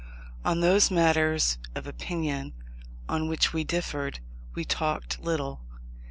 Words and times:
On 0.43 0.61
those 0.61 0.89
matters 0.89 1.59
of 1.75 1.85
opinion 1.85 2.53
on 3.07 3.27
which 3.27 3.53
we 3.53 3.63
differed, 3.63 4.19
we 4.55 4.65
talked 4.65 5.19
little. 5.19 5.61